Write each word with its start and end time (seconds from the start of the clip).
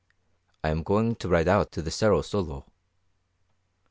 "I 0.63 0.69
am 0.69 0.81
going 0.81 1.13
to 1.17 1.27
ride 1.29 1.47
out 1.47 1.71
to 1.73 1.83
the 1.83 1.91
Cerro 1.91 2.23
Solo." 2.23 2.65